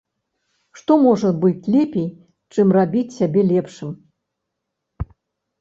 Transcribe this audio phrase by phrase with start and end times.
[0.79, 2.07] Што можа быць лепей,
[2.55, 3.89] чым рабіць сябе лепшым?